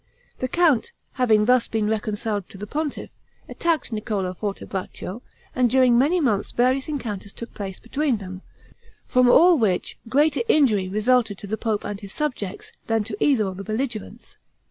The 0.39 0.47
count, 0.47 0.93
having 1.11 1.41
been 1.41 1.45
thus 1.45 1.67
been 1.67 1.87
reconciled 1.87 2.49
to 2.49 2.57
the 2.57 2.65
pontiff, 2.65 3.11
attacked 3.47 3.91
Niccolo 3.93 4.33
Fortebraccio, 4.33 5.21
and 5.53 5.69
during 5.69 5.95
many 5.95 6.19
months 6.19 6.51
various 6.53 6.87
encounters 6.87 7.31
took 7.33 7.53
place 7.53 7.79
between 7.79 8.17
them, 8.17 8.41
from 9.05 9.29
all 9.29 9.59
which 9.59 9.99
greater 10.09 10.41
injury 10.47 10.89
resulted 10.89 11.37
to 11.37 11.45
the 11.45 11.55
pope 11.55 11.83
and 11.83 11.99
his 11.99 12.13
subjects, 12.13 12.71
than 12.87 13.03
to 13.03 13.23
either 13.23 13.45
of 13.45 13.57
the 13.57 13.63
belligerents. 13.63 14.37